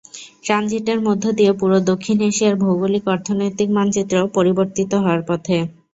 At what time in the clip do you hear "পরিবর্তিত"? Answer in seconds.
4.35-4.91